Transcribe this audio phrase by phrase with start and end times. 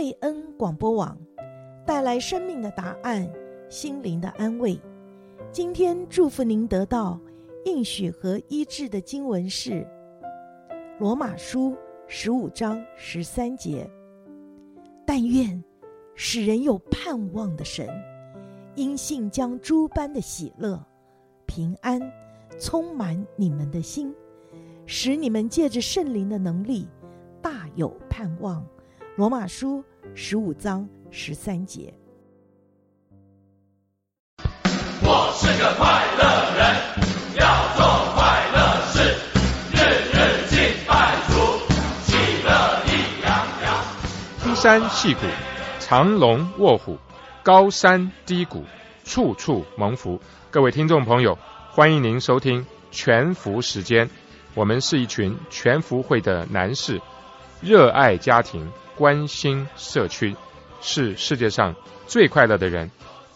[0.00, 1.14] 贝恩广播网，
[1.84, 3.30] 带来生命的答案，
[3.68, 4.80] 心灵的安慰。
[5.52, 7.20] 今天祝福您得到
[7.66, 9.72] 应许和医治的经文是
[10.98, 11.72] 《罗马书》
[12.06, 13.86] 十五章十三节。
[15.06, 15.62] 但愿
[16.14, 17.86] 使人有盼望的神，
[18.76, 20.82] 因信将诸般的喜乐、
[21.44, 22.00] 平安
[22.58, 24.14] 充满你们的心，
[24.86, 26.88] 使你们借着圣灵的能力，
[27.42, 28.66] 大有盼望。
[29.16, 31.92] 罗马书十五章十三节。
[35.02, 35.86] 我是个快
[36.18, 36.22] 乐
[36.56, 36.76] 人，
[37.36, 37.46] 要
[37.76, 38.98] 做快乐事，
[39.72, 39.78] 日
[40.12, 41.34] 日敬拜主，
[42.02, 42.50] 喜乐
[42.86, 42.90] 意
[43.24, 43.84] 洋洋。
[44.40, 45.20] 出山戏谷，
[45.78, 46.98] 藏龙卧虎，
[47.42, 48.64] 高山低谷，
[49.04, 50.20] 处处蒙福。
[50.50, 51.38] 各位听众朋友，
[51.70, 54.10] 欢迎您收听全福时间。
[54.54, 57.00] 我们是一群全福会的男士，
[57.60, 58.68] 热爱家庭，
[59.00, 60.36] 关心社区，
[60.82, 61.74] 是世界上
[62.06, 62.90] 最快乐的人。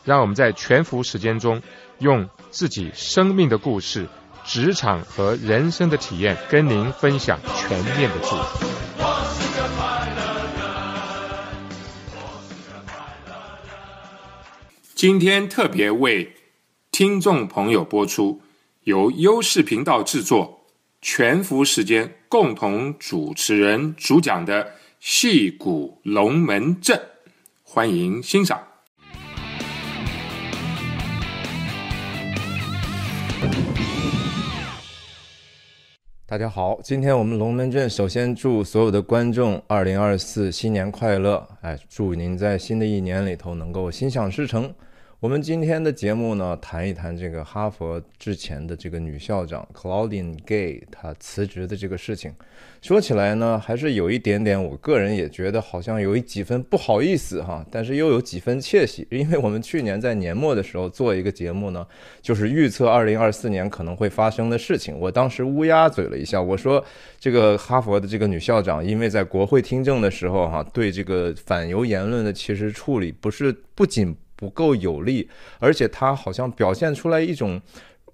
[0.04, 1.62] 让我们在全福时间中，
[2.00, 4.06] 用自己生命的故事、
[4.44, 8.66] 职场和人生的体验，跟您分享全面的祝福。
[14.94, 16.30] 今天特别为
[16.90, 18.42] 听众朋友播出，
[18.82, 20.66] 由优视频道制作，
[21.00, 24.74] 全福时间共同主持人主讲的
[25.06, 26.98] 戏骨龙门阵，
[27.62, 28.58] 欢迎欣赏。
[36.24, 41.46] 大家好，今天我们龙门阵首先祝所有的观众二零二四新年快乐！
[41.60, 44.74] 哎，祝您在新的一年里头能够心想事成。
[45.24, 52.30] 我们今天的节目呢，谈一谈这个哈佛之前的这个女校长 Claudine Gay 她辞职的这个事情。
[52.82, 61.86] 说起来呢，还是有一点点，我个人也觉得好像有一几分不好意思哈，但是又有几分窃喜，因为我们去年在年末的时候做一个节目呢，
[62.20, 64.94] 就是预测二零二四年可能会发生的事情。
[65.00, 66.84] 我当时乌鸦嘴了一下，我说
[67.18, 74.14] 这个哈佛的这个女校长，因为在国会听证的时候哈，对这个反犹言论的其实处理不是不仅。
[74.44, 75.26] 不够有力，
[75.58, 77.58] 而且他好像表现出来一种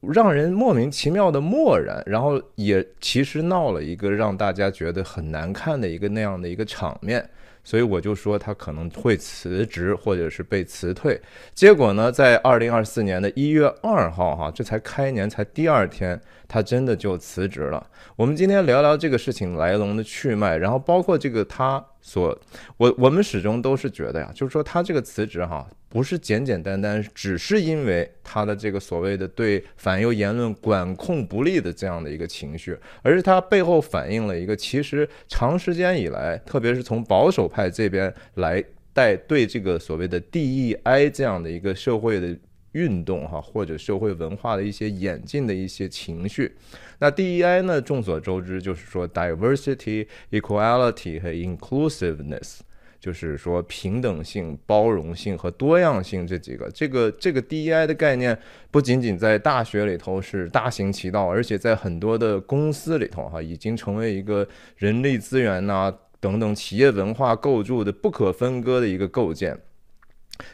[0.01, 7.29] 让人莫名其妙的漠然，然后也其实闹了一个让大家觉得很难看的一个那样的一个场面。
[7.63, 11.21] 所以我就说他可能会辞职，或者是被辞退。
[11.55, 16.19] 结果呢，在二零二四年的一月二号，哈，这才开年才第二天，
[16.49, 17.87] 他真的就辞职了。
[18.17, 22.37] 我们今天聊聊这个事情来龙的去脉，然后包括这个他所，
[22.79, 25.69] 我我们始终都是觉得呀，就是说他这个辞职哈。
[25.91, 42.39] 不是简简单单只是因为他的这个所谓的对反右言论管控不力的这样的一个情绪，而是他背后反映了一个其实长时间以来，特别是从保守派这边来带对这个所谓的 DEI 这样的一个社会的
[42.71, 46.55] 运动哈，或者社会文化的一些演进的一些情绪。
[47.01, 52.61] 那 DEI 呢，众所周知就是说 diversity、equality 和 inclusiveness。
[53.01, 58.39] 就是说平等性、包容性和多样性这几个，这个这个 DEI 的概念
[58.71, 64.47] 不仅仅在大学里头是大行其道，而且在很多的公司里头哈，已经成为一个
[64.77, 69.59] 人力资源呐等等企业文化构筑的不可分割的一个构建。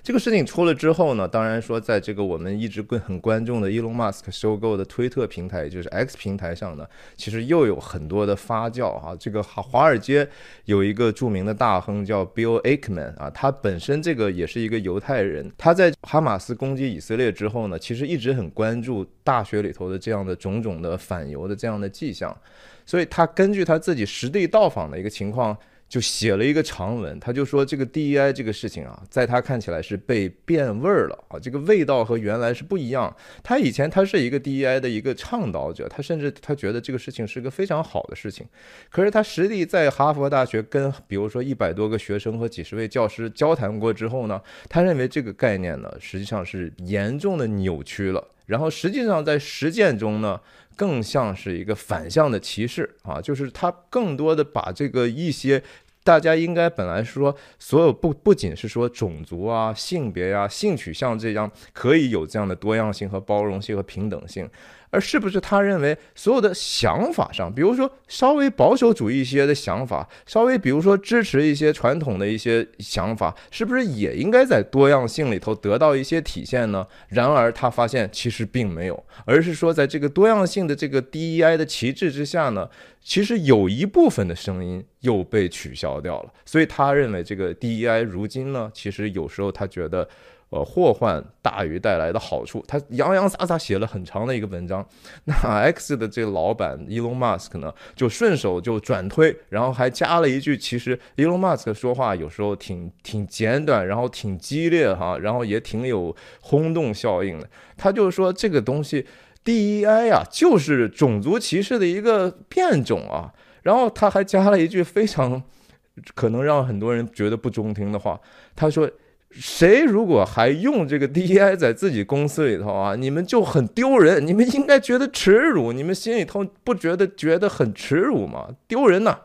[0.03, 6.87] 这个事情出了之后呢，当然说，在这个我们一直关很关注的伊隆马斯克收购的推特平台，也就是 X 平台上呢，
[7.17, 9.17] 其实又有很多的发酵哈。
[9.19, 10.29] 这个华华尔街
[10.65, 22.37] 有一个著名的大亨叫 Bill Ackman 啊，他本身这个也是一个犹太人，他在哈马斯攻击以色列之后呢，其实一直很关注大学里头的这样的种种的反犹的这样的迹象，
[22.85, 25.57] 所以他根据他自己实地到访的一个情况。
[25.89, 33.15] 就写了一个长文，他就说这个 DEI 这个事情啊，在他看起来是被变味儿了啊，这个味道和原来是不一样。
[33.43, 38.45] 他以前他是一个 DEI 的一个倡导者，他甚至他觉得这个事情是个非常好的事情。
[38.91, 48.33] 可是他实地在哈佛大学跟比如说一百多个学生和几十位教师交谈过之后呢，他认为这个概念呢实际上是严重的扭曲了。
[48.47, 50.41] 然后实际上在实践中呢，
[50.77, 55.63] 更像是一个反向的歧视啊，就是他更多的把这个一些
[56.05, 64.49] 大家应该本来说所有不不仅是说种族啊、性别呀、啊、性取向这样可以有这样的多样性和包容性和平等性。
[64.97, 76.87] 而是不是他认为所有的想法上，比如说稍微保守主义一些的想法，稍微比如说支持一些传统的一些想法，是不是也应该在多样性里头得到一些体现呢？
[77.09, 82.67] 然而他发现其实并没有，而是说在这个多样性的这个 DEI 的旗帜之下呢，
[83.03, 86.33] 其实有一部分的声音又被取消掉了。
[86.47, 90.09] 所以他认为这个 DEI 如今呢，其实有时候他觉得。
[90.57, 92.65] 呃，祸患大于带来的好处。
[92.67, 94.85] 他洋洋洒洒写了很长的一个文章。
[95.25, 107.47] 那 X 的这个老板 Elon Musk 呢，就顺手就转推，然后还加了一句：其实 Elon Musk 说话有时候挺挺简短，然后挺激烈哈，然后也挺有轰动效应的。
[107.77, 109.07] 他就是说这个东西
[109.45, 113.31] DEI 啊，就是种族歧视的一个变种啊。
[113.63, 115.43] 然后他还加了一句非常
[116.15, 118.19] 可能让很多人觉得不中听的话，
[118.55, 118.91] 他说。
[119.39, 128.49] 谁如果还用这个 DEI 在自己公司里头啊，你们就很丢人，你们应该觉得耻辱，你们心里头不觉得觉得很耻辱吗？
[128.67, 129.19] 丢人呐！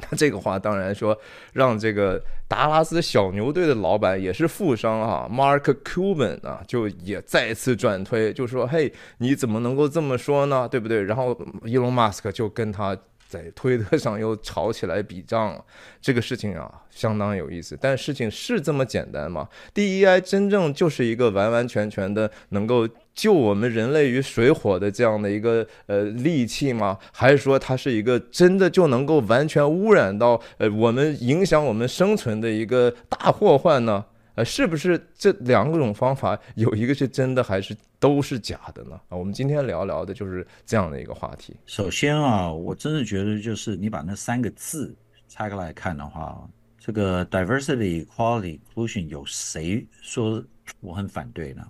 [0.00, 1.16] 他 这个话当然说，
[1.52, 10.68] 让这个达拉斯小牛队的老板也是富商啊，Mark Cuban 啊，就也再次转推，就说：“嘿，你怎么能够这么说呢？
[10.68, 12.96] 对不对？”然后 Elon Musk 就跟他。
[13.34, 15.60] 在推特上又吵起来笔仗，
[16.00, 17.76] 这个事情啊相当有意思。
[17.80, 26.96] 但事情是这么简单吗？DEI 真正就是一个完完全全的能够救我们人类于水火的这样的一个呃利器吗？
[27.12, 34.04] 还是说它是一个真的就能够完全污染到呃我们影响我们生存的一个大祸患呢？
[34.36, 39.00] 呃，是不是这两种方法有一个是真的，还是都是假的呢？
[39.08, 41.56] 啊，我们今天聊聊的就是这样的一个话题。
[41.66, 44.92] 首先啊，我真的觉得就是你把那三个字
[45.28, 46.48] 拆开来看的话，
[46.78, 50.44] 这个 diversity、quality,、inclusion 有谁说
[50.80, 51.64] 我很反对呢？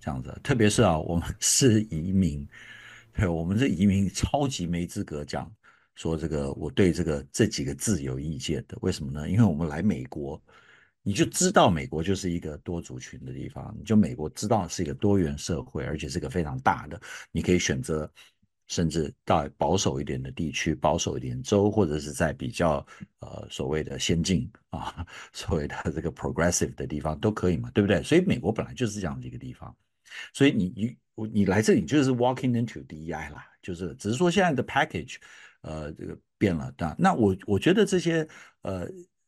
[0.00, 2.48] 这样子，特别是啊，我们是移民，
[3.12, 5.52] 对，我们是移民，超级没资格讲
[5.94, 8.78] 说这个我对这个这几个字有意见的。
[8.80, 9.28] 为什么呢？
[9.28, 10.40] 因为我们来美国。
[11.02, 17.00] 你就知道美国就是一个多族群的地方，你就美国知道是一个多元社会，而且是个非常大的，
[17.32, 18.12] 你可以选择，
[18.66, 22.86] 甚至到保守一点的地区、保守一点州，或者是在比较
[23.20, 28.02] 呃所谓的先进啊， 所谓的这个 progressive 的地方都可以嘛，对不对？
[28.02, 29.74] 所以美国本来就是这样的一个地方，
[30.34, 30.96] 所以你你
[31.32, 35.16] 你来这里就是 walking into DEI 啦，就是只是说现在的 package
[35.62, 38.28] 呃这个变了，但那我我觉得这些
[38.60, 38.86] 呃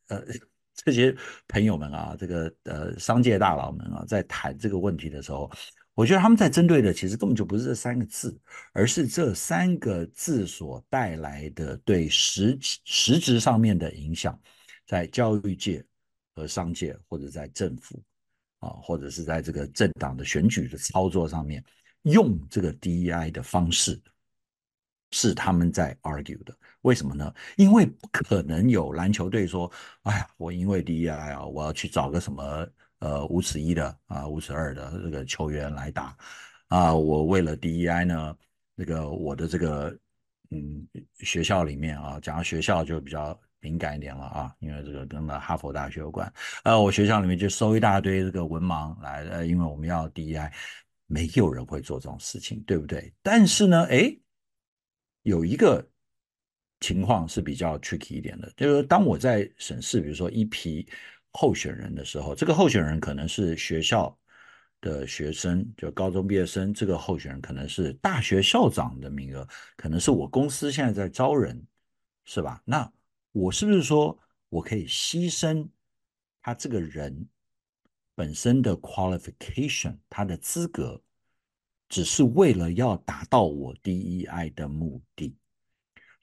[0.09, 0.23] 呃。
[0.75, 1.15] 这些
[1.47, 5.49] 朋友们啊，这个呃商界大佬们啊，在谈这个问题的时候，
[5.93, 8.37] 我觉得他们在针对的其实根本就不是这三个字，
[8.71, 14.39] 而是这三个字所带来的对实实质上面的影响，
[14.85, 15.83] 在教育界
[16.35, 18.01] 和商界，或者在政府
[18.59, 21.63] 啊，或者是在这个政党的选举的操作上面，
[22.03, 24.01] 用这个 DEI 的方式。
[25.15, 27.33] 是他们在 argue 的，为什么呢？
[27.57, 29.71] 因为不可能有篮球队说
[30.03, 32.67] ：“哎呀，我因为 DEI 啊，我要去找个什么
[32.99, 36.15] 呃五尺一的啊五尺二的这个球员来打
[36.67, 38.37] 啊，我为了 DEI 呢，
[38.75, 39.97] 那个我的这个
[40.51, 40.85] 嗯
[41.19, 46.31] 学校里面啊，讲到学校就比较敏感一点了啊，因为这个跟那哈佛大学有关，
[46.65, 50.51] 呃，我学校里面就收一大堆这个文盲来，呃，因为我们要 DEI，
[51.07, 53.13] 没有人会做这种事情，对不对？
[53.21, 54.19] 但是呢，诶。
[55.25, 55.87] 有一个
[56.83, 60.85] 情况是比较 tricky 一点的，就是当我在审视，比如说一批
[61.31, 64.13] 候选人的时候，这个候选人可能是学校
[64.81, 69.47] 的学生，就高中毕业生；这个候选人可能是大学校长的名额，
[69.77, 71.65] 可能是我公司现在在招人，
[72.25, 72.61] 是吧？
[72.65, 72.91] 那
[73.31, 74.19] 我是不是说
[74.49, 75.65] 我可以牺牲
[76.41, 77.25] 他这个人
[78.13, 81.01] 本身的 qualification，他的资格？
[81.89, 85.35] 只是为了要达到我 DEI 的目的，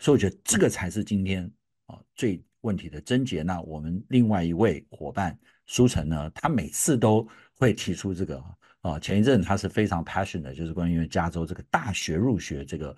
[0.00, 1.49] 所以我觉得这个才是今天
[1.87, 3.42] 啊最问题的症结。
[3.42, 8.42] 那我们另外一位伙伴苏成呢，他每次都会提出这个
[8.80, 12.97] 啊，前一阵他是非常 passionate 的，就是关于加州这个大学入学这个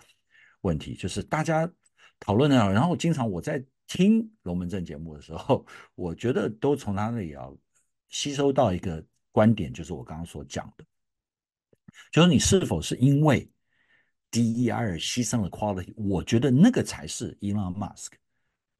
[0.62, 1.70] 问题，就是大家
[2.20, 2.56] 讨论的。
[2.56, 5.66] 然后经常我在听龙门阵节目的时候，
[5.96, 7.54] 我觉得都从他那里要
[8.08, 10.84] 吸收到一个观点，就是我刚刚所讲的。
[12.10, 13.50] 就是你是否是因为
[14.32, 15.92] DEI 牺牲了 quality？
[15.94, 18.12] 我觉得那个才是 Elon Musk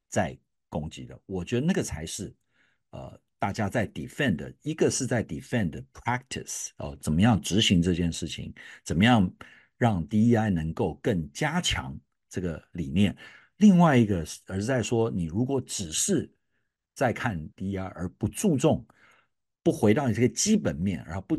[0.08, 0.36] 在
[0.70, 1.20] 攻击的。
[1.26, 2.34] 我觉得那个才是
[2.90, 4.52] 呃大家在 defend 的。
[4.62, 8.52] 一个是在 defend practice 哦，怎么样执行这件事情？
[8.82, 9.30] 怎么样
[9.76, 11.96] 让 DEI 能够更加强
[12.30, 13.14] 这个理念？
[13.58, 16.32] 另外一个而是在说，你如果只是
[16.94, 18.86] 在看 DEI 而不注重，
[19.62, 21.38] 不回到你这个基本面，然后不。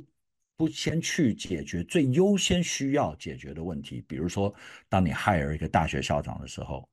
[0.64, 4.54] 不先去解决最优先需要解决的问题，比如说，
[4.88, 6.88] 当你 hire 一个大学校长的时候，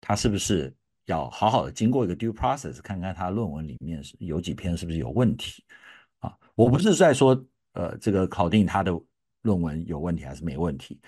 [0.00, 5.62] 他是不是要好好的经过一个 due process，看看他论文里面是有几篇是不是有问题
[6.20, 6.34] 啊？
[6.54, 7.38] 我不是在说，
[7.72, 8.98] 呃，这个考定他的
[9.42, 10.98] 论文有问题还是没问题。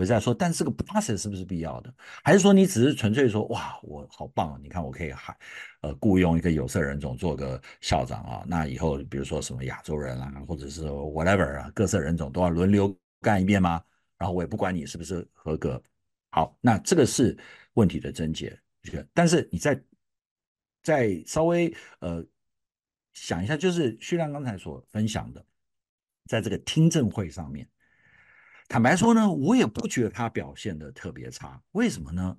[0.00, 1.94] 我在说，但这个 process 是不是必要的？
[2.24, 5.36] 还是说你只是纯粹说，哇，我好棒，你看我可以还
[5.82, 8.42] 呃雇佣一个有色人种做个校长啊？
[8.46, 13.84] 那以后比如说什么亚洲人啊，或者是 whatever 啊，各色人种都要轮流干一遍吗？
[14.16, 15.82] 然后我也不管你是不是合格。
[16.30, 17.36] 好，那这个是
[17.74, 18.58] 问题的症结。
[19.12, 19.78] 但是你再
[20.82, 22.24] 再稍微呃
[23.12, 25.44] 想一下，就是旭亮刚才所分享的，
[26.24, 27.68] 在这个听证会上面。
[28.70, 31.60] 坦白说呢，我也不觉得他表现得特别差。
[31.72, 32.36] 为什么呢？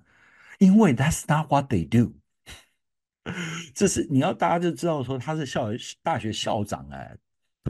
[0.58, 2.10] 因为 that's not what they do。
[3.74, 5.68] 这是你要大家就知道说他是校
[6.02, 7.14] 大学校长哎，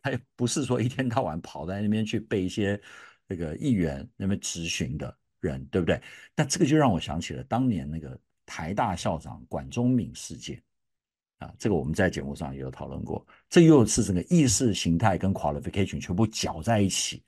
[0.00, 2.80] 他也不是说一天到晚跑在那边去背一些
[3.26, 6.00] 那个议员那边质询的人，对不对？
[6.36, 8.16] 那这个就让我想起了当年那个
[8.46, 10.62] 台大校长管中闵事件
[11.38, 13.26] 啊，这个我们在节目上也有讨论过。
[13.50, 17.24] 这又是这个意识形态跟 qualification 全部搅在一起。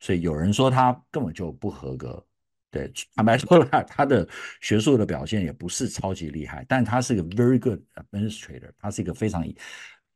[0.00, 2.24] 所以有人说他根本就不合格，
[2.70, 4.28] 对，坦白说了，他的
[4.60, 9.44] 学术的表现也不是超级厉害，但他是个 very good administrator，他是一个非常，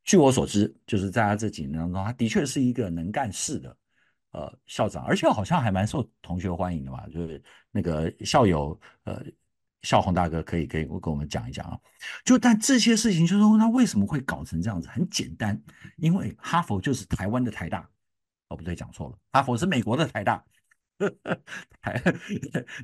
[0.04, 3.76] 据我所知，就是在他这几年当中，他的确是一个能干事的
[4.32, 9.20] 呃校长，而且好像还蛮受同学欢迎的嘛，就是那个校友呃
[9.82, 11.76] 校红大哥可以可以我跟我们讲一讲啊，
[12.24, 15.60] 就但这些事情就是说他为什么会搞成这样子，很简单，
[15.96, 17.88] 因为哈佛就是台湾的台大。
[18.52, 19.18] 哦，不对，讲错了。
[19.32, 20.44] 哈佛是美国的台大，
[21.80, 22.02] 台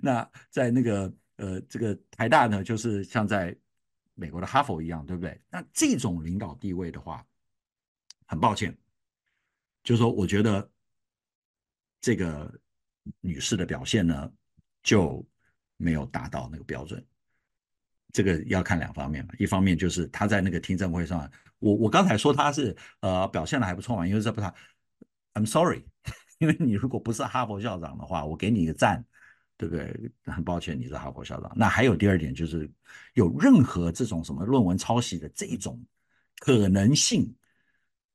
[0.03, 3.57] 那在那个呃，这个台大呢，就是像在
[4.15, 5.41] 美国的哈佛一样，对不对？
[5.51, 7.25] 那这种领导地位的话，
[8.27, 8.77] 很抱歉，
[9.85, 10.69] 就是说，我觉得
[12.01, 12.53] 这个
[13.21, 14.33] 女士的表现呢，
[14.83, 15.25] 就
[15.77, 17.05] 没有达到那个标准。
[18.13, 24.53] 这个要看两方面嘛，一方面就是她在那个听证会上，我我刚才说她是呃表现的还不错嘛，因为这不她。
[25.39, 25.85] I'm sorry，
[26.39, 29.05] 因为你如果不是哈佛校长的话，我给你一个赞，
[29.57, 30.11] 对不对？
[30.25, 31.53] 很抱歉，你是哈佛校长。
[31.55, 32.69] 那还有第二点，就是
[33.15, 35.81] 有任何这种什么论文抄袭的这种
[36.41, 37.33] 可能性，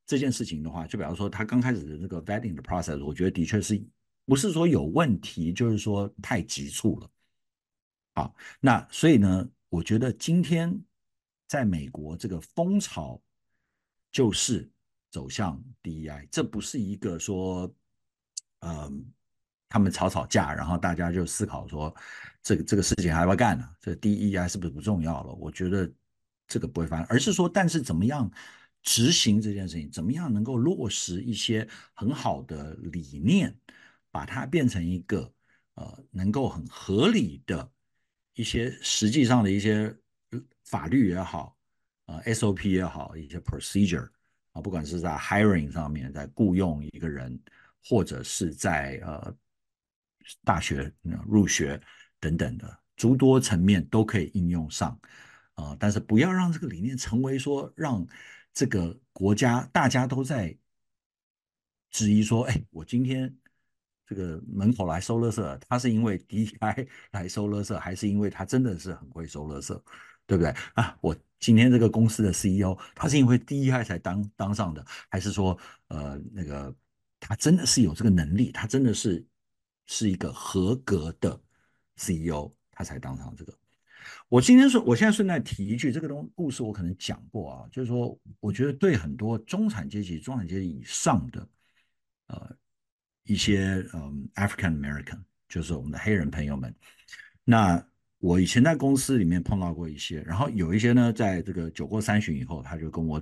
[0.05, 3.81] 这件事情的话，就比方说他刚开始的这个 vetting 的 process，我觉得的确是
[4.25, 7.09] 不是说有问题，就是说太急促了。
[8.15, 10.77] 好，那所以呢，我觉得今天
[11.47, 13.21] 在美国这个风潮
[14.11, 14.69] 就是。
[15.13, 17.71] 走向 DEI，这不是一个说，
[18.61, 19.05] 嗯，
[19.69, 21.95] 他们吵吵架，然后大家就思考说，
[22.41, 23.69] 这个这个事情还要不要干呢？
[23.79, 25.31] 这 DEI 是不是不重要了？
[25.33, 25.87] 我觉得
[26.47, 28.27] 这个不会发生，而是说，但是怎么样
[28.81, 33.55] 执行这件事情，怎么样能够落实一些很好的理念，
[34.09, 35.31] 把它变成一个
[35.75, 37.71] 呃能够很合理的
[38.33, 39.95] 一些实际上的一些
[40.63, 41.55] 法律也好，
[42.07, 44.09] 呃 SOP 也好，一些 procedure。
[44.53, 47.39] 啊，不管是在 hiring 上面，在雇佣一个人，
[47.83, 49.35] 或者是在呃
[50.43, 50.91] 大学
[51.27, 51.79] 入学
[52.19, 54.97] 等等的诸多层面都可以应用上
[55.55, 58.05] 啊，但是不要让这个理念成为说让
[58.53, 60.55] 这个国家大家都在
[61.89, 63.35] 质疑说，哎，我今天
[64.05, 69.81] 这个门口来收垃圾，他是因为 DEI 来收垃圾，还是因为他真的是很会收垃圾？
[70.25, 70.97] 对不对啊？
[71.01, 75.57] 我今天这个公司的 CEO，他是因为 DEI 才当当上的，还是说
[75.89, 76.73] 呃那个
[77.19, 79.25] 他真的是有这个能力，他真的是
[79.85, 81.37] 是一个合格的
[81.97, 83.53] CEO，他才当上这个？
[84.29, 91.47] 我今天说，我现在顺带提一句，这个东故事我可能讲过啊，就是说，我觉得对很多中产阶级、中产阶级以上的
[92.27, 92.55] 呃
[93.25, 96.73] 一些嗯 African American，就是我们的黑人朋友们，
[97.43, 97.85] 那。
[98.23, 103.21] 我以前在公司里面碰到过一些，然后有一些呢，在这个酒过三巡以后，他就跟我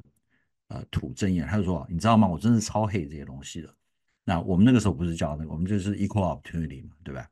[0.68, 2.28] 呃吐真言，他就说：“你知道吗？
[2.28, 3.76] 我真是超黑这些东西的。”
[4.24, 7.28] 那我们那个时候不是叫那个，我们就是 equal opportunity 嘛，对吧？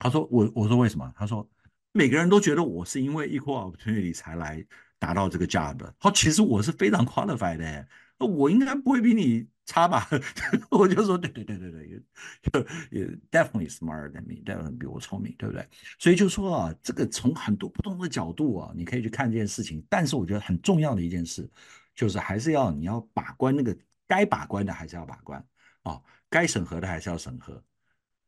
[0.00, 1.48] 他说：“我我说为什么？”他说
[1.94, 4.66] ：“每个人都觉得我是因为 equal opportunity 才来
[4.98, 5.94] 达到这个 job 的。
[6.00, 7.86] 他其实我是非常 qualified 的，
[8.26, 10.08] 我应该不会比你。”差吧，
[10.72, 15.64] 我就说对对对对对，也 definitely smarter than me，definitely 比我聪明，对不对？
[15.96, 19.80] 所以就说啊，这个从很多不同的角度啊，你可以去看这件事情。
[19.88, 21.48] 但是我觉得很重要的一件事，
[21.94, 23.76] 就是还是要你要把关那个
[24.08, 25.46] 该把关的还是要把关
[25.84, 27.62] 啊，该审核的还是要审核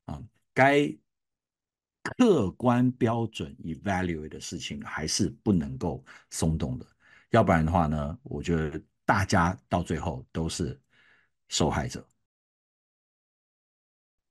[0.04, 0.22] 啊，
[0.54, 0.96] 该
[2.04, 6.86] 客观标准 evaluate 的事情还是不能够松动的，
[7.30, 8.80] 要不然的话呢，我觉得
[9.12, 10.80] 大家到最后都是
[11.48, 12.02] 受害者。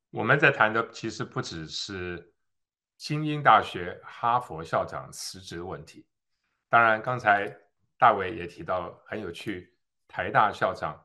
[0.09, 2.33] 我们在谈的其实不只是
[2.97, 6.07] 精英大学哈佛校长辞职的问题，
[6.67, 7.55] 当然刚才
[7.95, 9.71] 大伟也提到很有趣，
[10.07, 10.99] 台大校长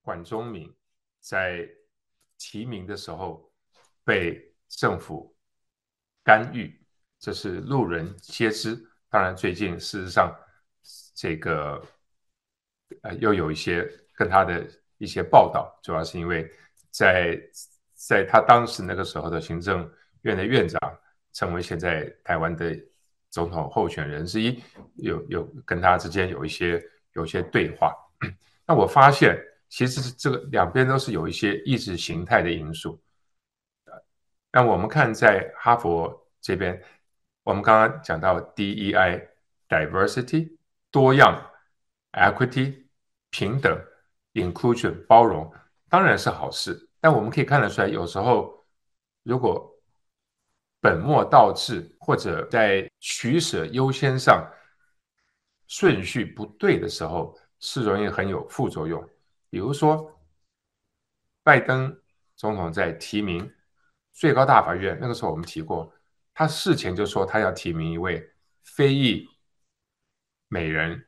[0.00, 0.74] 管中闵
[1.20, 1.64] 在
[2.36, 3.48] 提名的时候
[4.02, 5.32] 被政府
[6.24, 6.84] 干预，
[7.20, 8.76] 这是路人皆知。
[9.08, 10.36] 当然，最近事实上
[11.14, 11.80] 这个
[13.02, 14.66] 呃又有一些跟他的
[14.98, 16.50] 一些报道，主要是因为
[16.90, 17.40] 在。
[17.98, 19.90] 在他当时那个时候的行政
[20.20, 20.78] 院的院长，
[21.32, 22.76] 成为现在台湾的
[23.30, 24.62] 总统候选人之一，
[24.96, 26.80] 有有跟他之间有一些
[27.14, 27.94] 有一些对话。
[28.66, 29.34] 那我发现，
[29.70, 33.02] 其实这个两边都是有一些意识形态的因素。
[34.52, 36.80] 那我们看在哈佛这边，
[37.44, 39.26] 我们刚刚讲到 DEI
[39.70, 40.54] diversity
[40.90, 41.50] 多样
[42.16, 42.86] ，equity
[43.30, 43.80] 平等
[44.34, 45.52] ，inclusion 包容，
[45.88, 46.88] 当然是好事。
[47.00, 48.66] 但我们可以看得出来，有时候
[49.22, 49.72] 如果
[50.80, 54.44] 本末倒置，或者在取舍优先上
[55.68, 59.08] 顺序不对的时候，是容易很有副作用。
[59.50, 60.12] 比如说，
[61.42, 62.00] 拜登
[62.36, 63.52] 总统在提名
[64.12, 65.92] 最高大法院，那个时候我们提过，
[66.34, 68.28] 他事前就说他要提名一位
[68.62, 69.28] 非裔
[70.48, 71.06] 美人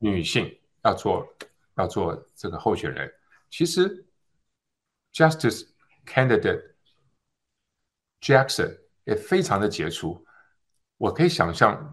[0.00, 1.24] 女性，要做
[1.76, 3.10] 要做这个候选人。
[3.48, 4.04] 其实。
[5.12, 5.66] Justice
[6.06, 6.62] Candidate
[8.20, 10.24] Jackson 也非常的杰出，
[10.98, 11.92] 我可以想象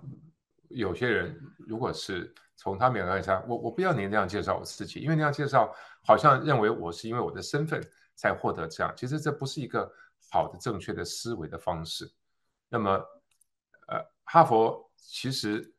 [0.69, 5.73] 有些人如果是从他们来讲，我我不要您这样介绍我自己，因为那样介绍
[6.03, 7.83] 好像认为我是因为我的身份
[8.13, 9.91] 才获得这样，其实这不是一个
[10.31, 12.07] 好的正确的思维的方式。
[12.69, 12.91] 那么，
[13.87, 15.73] 呃，哈佛其实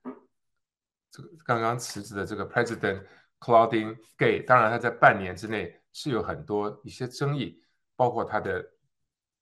[1.11, 3.05] 这个刚刚辞职的这个 President
[3.41, 5.75] Claudine Gay，当然他在半年之内。
[5.91, 7.61] 是有很多一些争议，
[7.97, 8.65] 包括他的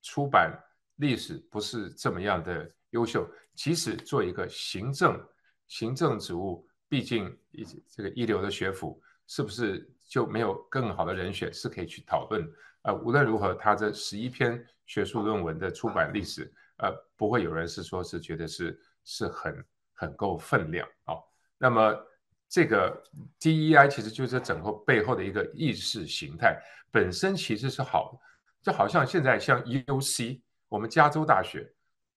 [0.01, 0.57] 出版
[0.95, 3.29] 历史不是这么样的优秀。
[3.53, 5.23] 即使做一个行政
[5.67, 12.49] 行政职务，毕竟一这个一流的学府，是不是就没有更好的人选是可以去讨论？
[12.83, 21.23] 呃，无论如何，他这十一篇学术论文的出版历史，呃，不会有人是说是觉得是是很很够分量啊，哦。
[21.57, 22.03] 那么。
[22.49, 23.03] 这个
[23.41, 26.57] DEI 其实就是整个背后的一个意识形态，
[26.89, 28.19] 本身其实是好的，
[28.61, 31.69] 就好像现在像 UC，我们加州大学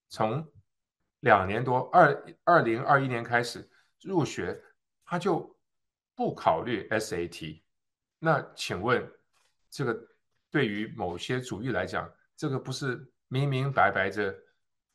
[0.07, 0.49] 从
[1.19, 3.69] 两年多二二零二一年开始
[4.03, 4.57] 入学，
[5.03, 5.53] 他就
[6.15, 7.61] 不考虑 SAT。
[8.17, 9.05] 那请问
[9.69, 10.01] 这个
[10.49, 14.33] 对于某些主义来讲，这个不是明明白白着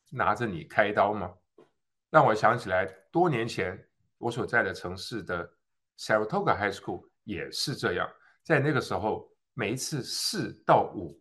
[0.08, 1.30] 拿着你开刀吗？
[2.08, 3.78] 让我想起来多年前。
[4.18, 5.48] 我所在的城市的
[5.98, 8.10] Saratoga High School 也是这样，
[8.42, 11.20] 在那个时候，每一次四到五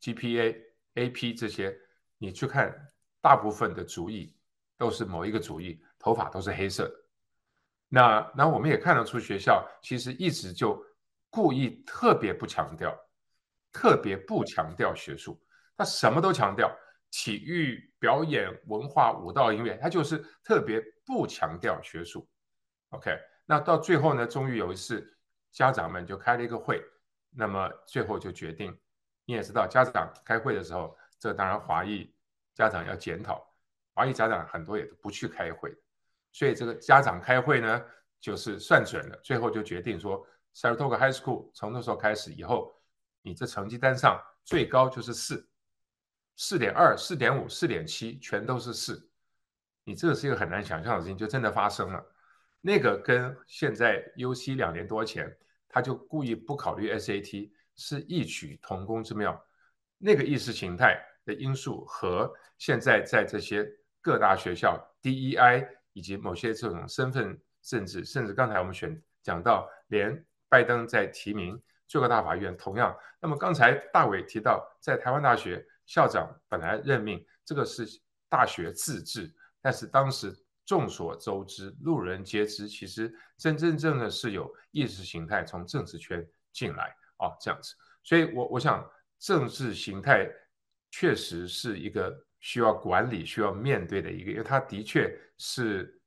[0.00, 0.56] GPA、
[0.94, 1.76] AP 这些，
[2.18, 2.74] 你去看，
[3.20, 4.36] 大部分的族裔
[4.76, 6.94] 都是某一个族裔，头发都是黑色的。
[7.88, 10.84] 那那我们也看得出，学校其实一直就
[11.30, 12.94] 故意特别不强调，
[13.72, 15.40] 特别不强调学术，
[15.76, 16.70] 他什么都强调。
[17.10, 22.28] 体育、表演、文化、舞蹈、音乐，他就是特别不强调学术。
[22.90, 25.16] OK，那到最后呢，终于有一次，
[25.50, 26.84] 家长们就开了一个会，
[27.30, 28.78] 那么最后就决定，
[29.24, 32.14] 你也知道，家长开会的时候，这当然华裔
[32.54, 33.42] 家长要检讨，
[33.94, 35.74] 华裔家长很多也都不去开会，
[36.30, 37.82] 所以这个家长开会呢，
[38.20, 40.22] 就是算准了，最后就决定说
[40.54, 42.78] ，Saratoga High School 从那时候开始以后，
[43.22, 45.48] 你这成绩单上最高就是四。
[46.40, 49.07] 四点二、四点五、四点七，全都是四。
[49.88, 52.04] 你这个是一个很难想象的事情，就真的发生了。
[52.60, 55.34] 那个跟现在 UC 两年多前，
[55.66, 59.42] 他就故意不考虑 SAT，是异曲同工之妙。
[59.96, 63.66] 那个意识形态的因素和现在在这些
[64.02, 72.94] 各大学校 DEI 以及某些这种身份政治，甚至刚才我们选讲到，连拜登在提名最高大法院同样。
[73.20, 75.66] 那么刚才大伟提到，在台湾大学。
[75.88, 77.86] 校长本来任命这个是
[78.28, 87.74] 大学自治，但是当时众所周知，路人皆知，其实真真正的是有意识形态从政治圈进来啊，这样子。
[88.02, 90.28] 所以我，我想政治形态
[90.90, 96.00] 确实是一个需要管理、需要面对的一个，因为它的确是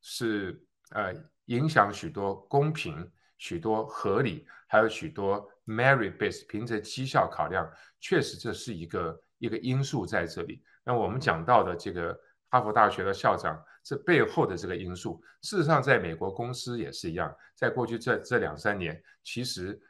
[0.00, 1.14] 是呃
[1.46, 5.50] 影响许多公平、许多合理，还有许多。
[5.66, 10.62] Merit base 凭着绩效考量，确实这是一个一个因素在这里。
[10.84, 12.16] 那我们讲到的这个
[12.48, 17.34] 哈佛大学的校长，这背后的这个因素，事实上在美国公司也是一样。
[17.54, 19.80] 在过去这这两三年，其实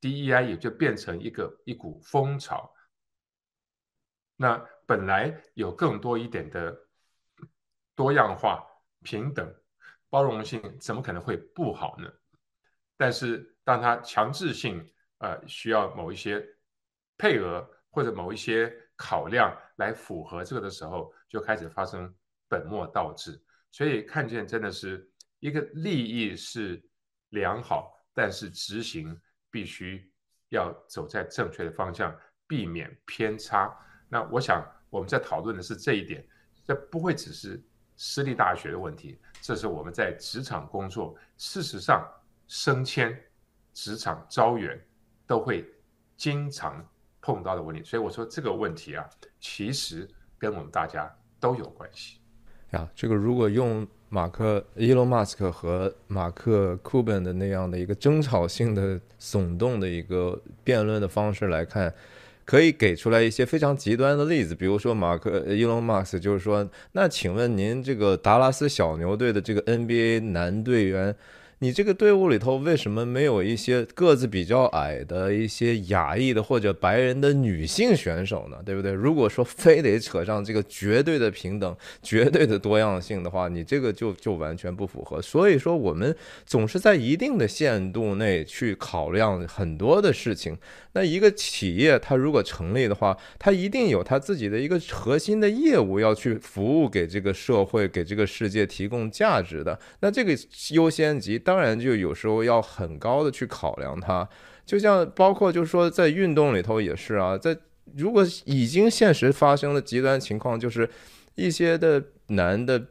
[0.00, 2.72] DEI 也就变成一个一股风潮。
[4.36, 6.76] 那本来有更多一点的
[7.94, 8.64] 多样化、
[9.02, 9.54] 平等、
[10.10, 12.12] 包容性，怎么可能会不好呢？
[12.98, 16.46] 但是当它强制性呃需要某一些
[17.16, 22.12] 配额或者某一些考量来符合这个的时候，就开始发生
[22.48, 23.40] 本末倒置。
[23.70, 26.82] 所以看见真的是一个利益是
[27.30, 30.10] 良好，但是执行必须
[30.48, 33.76] 要走在正确的方向，避免偏差。
[34.08, 36.26] 那我想我们在讨论的是这一点，
[36.64, 37.62] 这不会只是
[37.96, 42.08] 私立大学的问题，这是我们在职场工作，事实上
[42.46, 43.20] 升迁、
[43.74, 44.82] 职场招员
[45.26, 45.70] 都会
[46.16, 46.88] 经常
[47.26, 47.82] 碰到的问题。
[47.82, 49.04] 所以我说这个问题啊，
[49.40, 50.08] 其实
[50.38, 52.18] 跟我们大家都有关系。
[52.70, 61.92] 呀，这个如果用马克伊隆马斯克和马克库本的那样的一个争吵性的耸动的一个辩论的方式来看。
[62.44, 71.12] 可以给出来一些非常极端的例子，比如说马克伊隆马斯就是说，那请问您这个达拉斯小牛队的这个 NBA 男队员，
[71.60, 78.58] 你这个队伍里头为什么没有一些个子比较矮的一些亚裔的或者白人的女性选手呢？
[78.62, 78.92] 对不对？
[78.92, 85.22] 如果说非得扯上这个绝对的平等、绝对的多样性的话，你这个就就完全不符合。
[85.22, 86.14] 所以说，我们
[86.44, 90.58] 总是在一定的限度内去考量很多的事情。
[90.92, 99.78] 那一个企业它如果成立的话，它一定有它自己的一个核心的业务要去服务给这个社会、给这个世界提供价值的。
[100.00, 100.36] 那这个
[100.72, 101.40] 优先级。
[101.46, 104.28] 当然，就有时候要很高的去考量它，
[104.64, 107.56] 就像包括就是说在运动里头也是啊，在
[107.94, 110.90] 如果已经现实发生的极端情况，就是
[111.36, 112.84] 一些的男的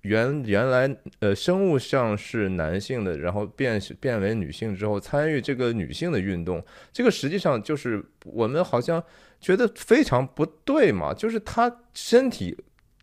[0.00, 9.04] 原原来呃生物上是男性的，然后变变为女性之后参与这个女性的运动，这个实际上就是我们好像
[9.42, 12.56] 觉得非常不对嘛，就是他身体。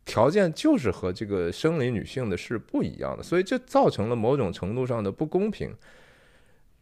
[0.07, 5.75] 条件就是和这个生理女性的是不一样的，所以这造成了某种程度上的不公平。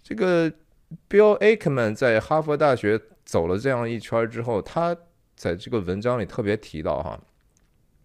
[0.04, 0.50] 这个
[1.10, 4.96] Bill Ackman 在哈佛大学走了这样一圈之后，他
[5.36, 7.20] 在这个文章里特别提到哈，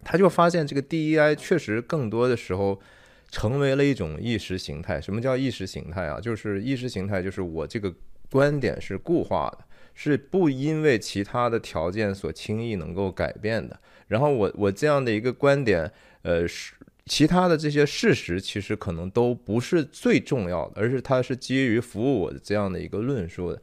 [0.03, 2.81] 他就发现这个 DEI 确实更多的时候
[3.29, 4.99] 成为了一种意识形态。
[4.99, 6.19] 什么叫意识形态啊？
[6.19, 7.93] 就是意识形态就是我这个
[8.31, 13.79] 观点是固化的，是不因为其他的条件所轻易能够改变的。
[14.07, 15.91] 然后我我这样的一个观点，
[16.23, 16.73] 呃，是
[17.05, 23.61] 其他的这些事实其实可能都不是最重要的，而是它是基于服务我的这样的一个论述的。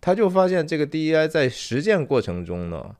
[0.00, 2.94] 他就发现这个 DEI 在实践过程中呢，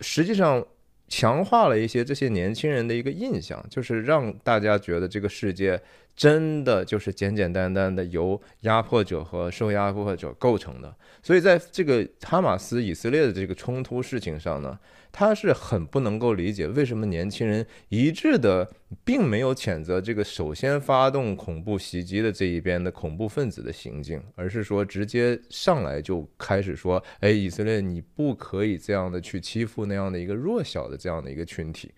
[0.00, 0.64] 实际上
[1.08, 5.80] 强化了一些这些年轻人的一个印象，就是让大家觉得这个世界
[6.16, 10.92] 真的就是简简单单的由压迫者和受压迫者构成的。
[11.22, 14.78] 所以在这个哈马斯以色列的这个冲突事情上呢。
[15.18, 18.70] 他是很不能够理解为什么年轻人一致的
[19.02, 31.90] 并没有谴责这个首先发动恐怖袭击的这一边的恐怖分子的行径，而是说直接上来就开始说：“哎，以色列你不可以这样的去欺负那样的一个弱小的这样的一个群体。”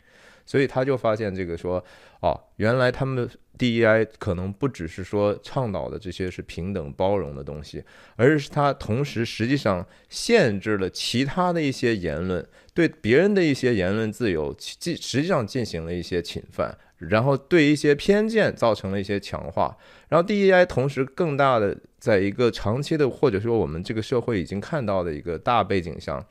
[0.48, 1.84] 所以他就发现这个说
[2.22, 7.82] ：“哦，原来他们。” DEI 可能不只是说倡导的这些是平等包容的东西，
[8.14, 19.76] 而是它同时实际上限制了其他的一些言论，对别人的一些言论自由进实际上进行了一些侵犯，然后对一些偏见造成了一些强化，
[20.08, 26.24] 然后 DEI 同时更大的在一个长期的或者说我们这个社会已经看到的一个大背景下，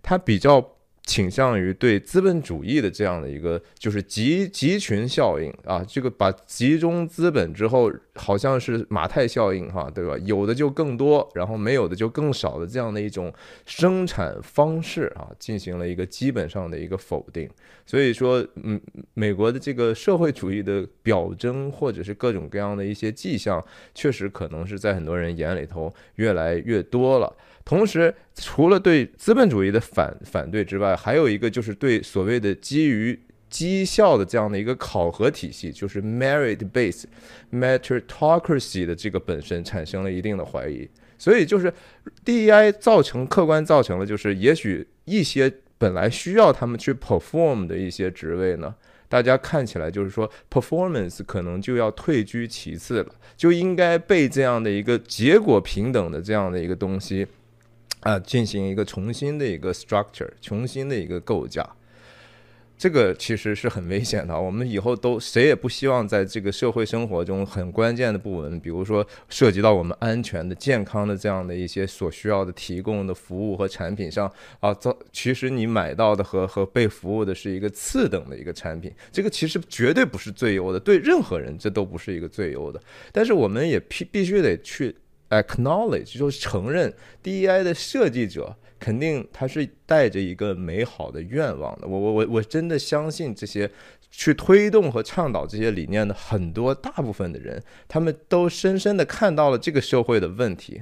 [0.00, 0.77] 它比较。
[1.08, 10.18] 倾向于对资本主义的这样的一个就是集集群效应啊，这个把集中资本之后，好像是马太效应哈，对吧？
[10.18, 13.32] 有的就更多，然后没有的就更少的这样的一种
[13.64, 17.48] 生产方式啊，进行了一个基本上的一个否定。
[17.86, 18.78] 所以说，嗯，
[19.14, 27.34] 美国的这个社会主义的表征或者是各种各样的一些迹象，确实可能是在很多人眼里头越来越多了。
[27.68, 37.04] 同时，除了对资本主义的反反对之外，还有一个就是对所谓的基于绩效的这样的一个考核体系，就是 merit-based
[37.52, 40.88] meritocracy 的这个本身产生了一定的怀疑。
[41.18, 41.70] 所以，就是
[42.24, 48.74] DEI 造成客观造成了，就是也许一些本来需要他们去 perform 的一些职位呢，
[49.10, 57.26] 大家看起来就是说 performance 可能就要退居其次了，就应该被这样的一个结果平等的这样的一个东西。
[58.00, 61.68] 啊，进行一个重新的一个 structure，重新的一个构架。
[62.80, 64.40] 这个其实是很危险的。
[64.40, 78.92] 我们以后都谁也不希望在这个社会生活中很关键的部门，比如说涉及到我们安全的、健康的这样的一些所需要的提供的服务和产品上啊，造其实你买到的和和被服务的是一个次等的一个产品。
[79.10, 82.80] 这个其实绝对不是最优的，对任何人这都不是一个最优的。
[83.10, 84.94] 但是我们也必必须得去
[85.30, 88.56] acknowledge，就是承认 DEI 的设计者。
[88.80, 93.68] 肯定他是带着一个美好的愿望的，我我我我真的相信这些
[94.08, 100.80] 去推动和倡导这些理念的很多大部分的人，他们都深深的看到了这个社会的问题，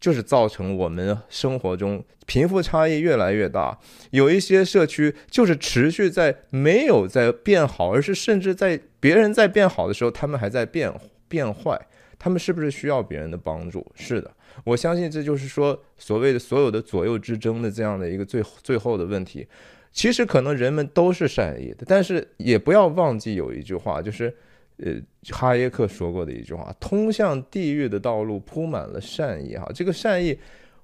[0.00, 3.78] 就是造成我们生活中贫富差异越来越大，
[4.10, 10.92] 有一些社区就是持续在没有在变好，而是甚至在别人在变好的时候，他们还在变
[11.28, 11.80] 变坏，
[12.22, 13.84] 他们是不是需要别人的帮助？
[13.96, 14.30] 是的。
[14.62, 19.44] 我相信这就是说，所谓的所有的左右之争的这样的一个最最后的问题，
[19.90, 24.32] 其实可能人们都是善意的，但是也不要忘记有一句话，就是，
[24.76, 24.94] 呃，
[25.30, 29.56] 哈耶克说过的一句话：通向地狱的道路铺满了善意。
[29.56, 30.38] 哈，这个善意。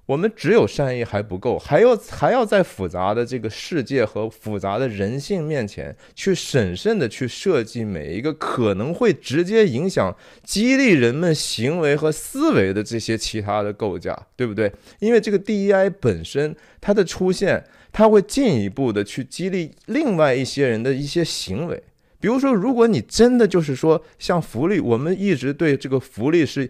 [0.09, 14.71] 我们只有善意还不够，还要还要在复杂的这个世界和复杂的人性面前，去审慎的去设计每一个可能会直接影响、激励人们行为和思维的这些其他的构架，对不对？
[14.97, 21.83] 因为这个 DEI 本身它的出现，它会进一步的去激励另外一些人的一些行为。
[22.19, 26.67] 比如说，如果你真的就是说像福利，我们一直对这个福利是。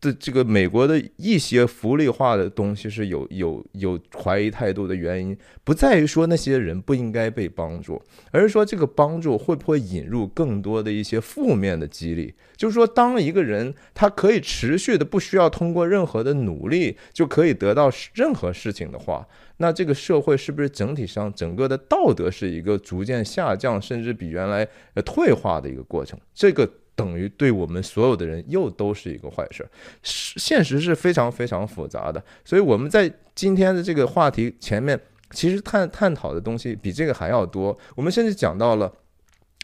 [0.00, 12.32] 的这个美国的一些福利化的东西是有有有怀疑态度的原因，不在于说那些人不应该被帮助，而是说这个帮助会不会引入更多的一些负面的激励。
[12.56, 26.18] 就是说，当一个人他可以持续的不需要通过任何的努力就可以得到任何事情的话，那这个社会是不是整体上整个的道德是一个逐渐下降，甚至比原来呃退化的一个过程？
[26.32, 26.68] 这个。
[26.98, 29.70] 等于对我们所有的人又都是一个坏事儿，
[30.02, 32.20] 现实是非常非常复杂的。
[32.44, 34.98] 所以我们在今天的这个话题前面，
[35.30, 37.78] 其实探探讨的东西比这个还要多。
[37.94, 38.92] 我们甚至讲到了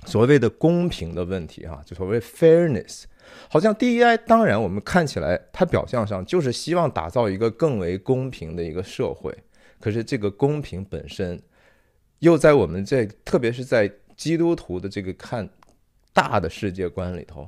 [0.07, 3.03] 所谓的公平的问题，哈，就所谓 fairness。
[3.51, 9.37] 好像 DEI，当然我们看起来它表象上就是希望打造一个更为公平的一个社会，
[9.81, 11.43] 可是这个公平本身，
[12.21, 15.49] 又在我们这，特别是在基督徒的这个看。
[16.15, 17.47] 大的世界观里头，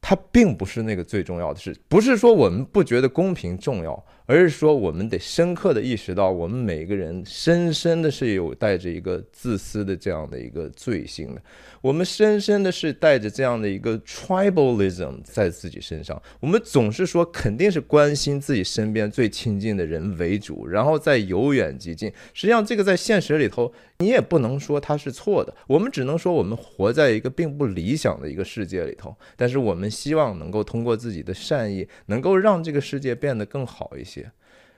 [0.00, 4.06] 它并不是那个最重要的事，不是说我们不觉得公平重要。
[4.30, 11.42] 而是说，我们得深刻的意识到，我们每个人深深的是有带着一个自私的这样的一个罪性的，
[11.80, 16.22] 我们深深的是带着这样的一个 tribalism 在自己身上。
[16.38, 22.08] 我们总是说，肯定是关心自己身边最亲近的人为主，然后再由远及近。
[22.32, 25.52] 实际上，这个在现实里头，你也不能说它是错的。
[25.66, 34.19] 我们只能说，我们活在一个并不理想的一个世界里头，但是我们希望能够通过自己的善意，能够让这个世界变得更好一些。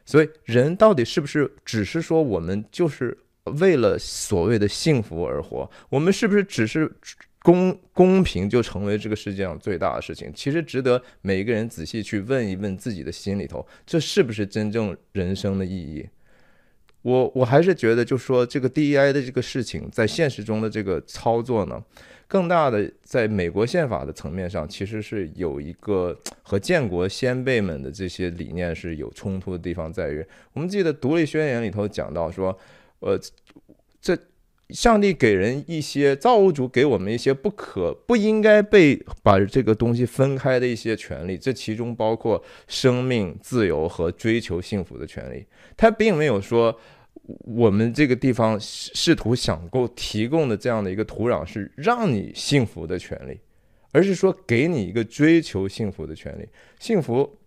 [0.05, 5.71] 所以，人到底是不是只是说我们就是为了所谓的幸福而活？
[5.89, 6.91] 我们是不是只是
[7.41, 10.33] 公公平就成为这个世界上最大的事情？
[10.35, 16.09] 其实值得每一个人仔细去问一问自己的心里头，这是不是真正人生的意义？
[17.03, 21.83] 我我还是觉得，就说这个 DEI 的这个事情，在现实中的这个操作呢，
[22.33, 32.59] 更大的在美国宪法的层面上，其实是有一个和建国先辈们的这些理念是有冲突的地方，在于我们记得独立宣言里头讲到说，
[33.01, 33.21] 呃，
[34.01, 34.17] 这
[34.71, 45.45] 上帝给人一些造物主给我们一些不可不应该被把这个东西分开的一些权利，这其中包括生命、自由和追求幸福的权利，
[45.77, 46.81] 他并没有说。
[47.23, 53.39] 我们这个地方试图想够提供的这样的一个土壤是让你幸福的权利，
[53.93, 56.49] 而是说给你一个追求幸福的权利。
[56.81, 57.39] 幸福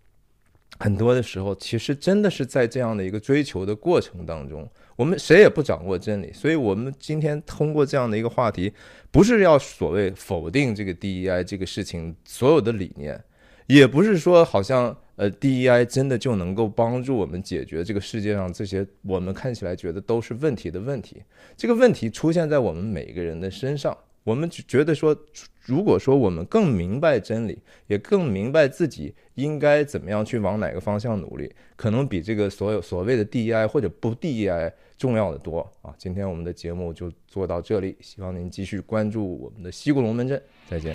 [0.78, 6.32] 很多的时候其实真的是在这样的一个追求的过程当中，我们谁也不掌握真理。
[6.32, 8.72] 所以，我们今天通过这样的一个话题，
[9.10, 13.22] 不是要所谓否定这个 DEI 这个事情所有的理念，
[13.66, 14.96] 也不是说好像。
[15.16, 21.22] 呃，DEI 真的就能够帮助我们解决这个世界上这些我们看起来觉得都是问题的问题。
[21.56, 25.16] 这个问题出现在我们每个人的身上，我们觉得说，
[25.64, 35.94] 如果说我们更明白真理，也更明白自己应该怎么样去往哪个方向努力，可能比这个所有所谓的 DEI 或者不 DEI 重要的多啊。
[35.96, 40.94] 今天我们的节目就做到这里，希望您继续关注我们的西固龙门阵，再见。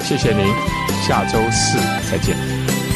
[0.00, 0.44] 谢谢您，
[1.06, 1.78] 下周四
[2.10, 2.91] 再见。